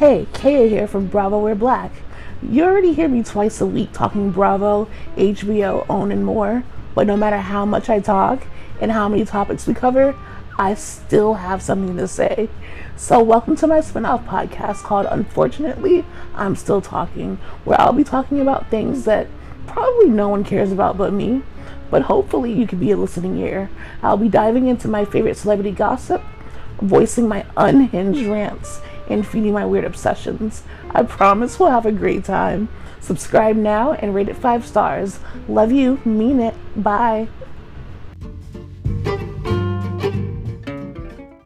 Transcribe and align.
Hey, 0.00 0.26
Kaya 0.32 0.66
here 0.66 0.88
from 0.88 1.08
Bravo 1.08 1.40
We're 1.40 1.54
Black. 1.54 1.92
You 2.40 2.64
already 2.64 2.94
hear 2.94 3.06
me 3.06 3.22
twice 3.22 3.60
a 3.60 3.66
week 3.66 3.92
talking 3.92 4.30
Bravo, 4.30 4.88
HBO, 5.14 5.84
OWN, 5.90 6.10
and 6.10 6.24
more, 6.24 6.64
but 6.94 7.06
no 7.06 7.18
matter 7.18 7.36
how 7.36 7.66
much 7.66 7.90
I 7.90 8.00
talk 8.00 8.46
and 8.80 8.92
how 8.92 9.10
many 9.10 9.26
topics 9.26 9.66
we 9.66 9.74
cover, 9.74 10.16
I 10.58 10.72
still 10.72 11.34
have 11.34 11.60
something 11.60 11.98
to 11.98 12.08
say. 12.08 12.48
So, 12.96 13.22
welcome 13.22 13.56
to 13.56 13.66
my 13.66 13.82
spin 13.82 14.06
off 14.06 14.24
podcast 14.24 14.84
called 14.84 15.06
Unfortunately, 15.10 16.06
I'm 16.34 16.56
Still 16.56 16.80
Talking, 16.80 17.36
where 17.66 17.78
I'll 17.78 17.92
be 17.92 18.02
talking 18.02 18.40
about 18.40 18.70
things 18.70 19.04
that 19.04 19.26
probably 19.66 20.08
no 20.08 20.30
one 20.30 20.44
cares 20.44 20.72
about 20.72 20.96
but 20.96 21.12
me, 21.12 21.42
but 21.90 22.04
hopefully 22.04 22.54
you 22.54 22.66
can 22.66 22.80
be 22.80 22.90
a 22.90 22.96
listening 22.96 23.36
ear. 23.36 23.68
I'll 24.02 24.16
be 24.16 24.30
diving 24.30 24.66
into 24.66 24.88
my 24.88 25.04
favorite 25.04 25.36
celebrity 25.36 25.72
gossip, 25.72 26.22
voicing 26.80 27.28
my 27.28 27.44
unhinged 27.54 28.26
rants, 28.26 28.80
and 29.10 29.26
feeding 29.26 29.52
my 29.52 29.66
weird 29.66 29.84
obsessions. 29.84 30.62
I 30.90 31.02
promise 31.02 31.58
we'll 31.58 31.70
have 31.70 31.86
a 31.86 31.92
great 31.92 32.24
time. 32.24 32.68
Subscribe 33.00 33.56
now 33.56 33.92
and 33.92 34.14
rate 34.14 34.28
it 34.28 34.36
five 34.36 34.66
stars. 34.66 35.20
Love 35.48 35.72
you, 35.72 36.00
mean 36.04 36.40
it. 36.40 36.54
Bye. 36.76 37.28